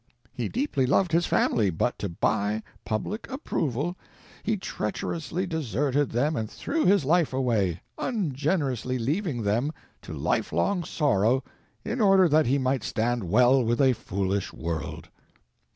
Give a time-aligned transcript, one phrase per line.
[0.33, 3.95] He deeply loved his family, but to buy public approval
[4.41, 11.43] he treacherously deserted them and threw his life away, ungenerously leaving them to lifelong sorrow
[11.85, 15.09] in order that he might stand well with a foolish world.